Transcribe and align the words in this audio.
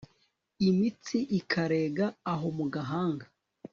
Imitsi 0.69 1.17
ikarega 1.39 2.05
aho 2.33 2.47
mu 2.57 2.65
gahanga 2.73 3.25